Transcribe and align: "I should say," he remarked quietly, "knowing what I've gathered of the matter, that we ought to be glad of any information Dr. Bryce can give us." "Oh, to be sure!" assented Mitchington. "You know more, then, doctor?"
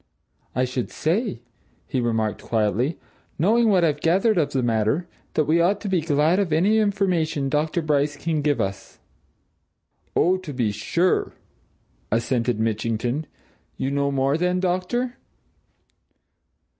"I 0.55 0.65
should 0.65 0.89
say," 0.89 1.43
he 1.85 2.01
remarked 2.01 2.41
quietly, 2.41 2.97
"knowing 3.37 3.69
what 3.69 3.83
I've 3.83 4.01
gathered 4.01 4.39
of 4.39 4.51
the 4.51 4.63
matter, 4.63 5.07
that 5.35 5.45
we 5.45 5.61
ought 5.61 5.79
to 5.81 5.87
be 5.89 6.01
glad 6.01 6.39
of 6.39 6.51
any 6.51 6.79
information 6.79 7.49
Dr. 7.49 7.83
Bryce 7.83 8.17
can 8.17 8.41
give 8.41 8.59
us." 8.59 8.97
"Oh, 10.15 10.37
to 10.37 10.53
be 10.53 10.71
sure!" 10.71 11.33
assented 12.11 12.59
Mitchington. 12.59 13.27
"You 13.77 13.91
know 13.91 14.09
more, 14.09 14.39
then, 14.39 14.59
doctor?" 14.59 15.17